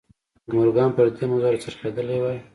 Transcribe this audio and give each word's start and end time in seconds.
که 0.49 0.53
مورګان 0.57 0.89
پر 0.95 1.05
دې 1.15 1.25
موضوع 1.31 1.49
را 1.51 1.59
څرخېدلی 1.63 2.17
وای 2.21 2.39